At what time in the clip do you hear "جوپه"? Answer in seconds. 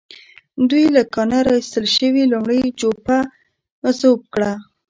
2.79-3.17